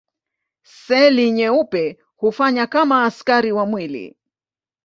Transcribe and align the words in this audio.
Seli 0.73 1.31
nyeupe 1.31 1.97
hufanya 2.15 2.67
kama 2.67 3.03
askari 3.03 3.51
wa 3.51 3.65
mwili. 3.65 4.17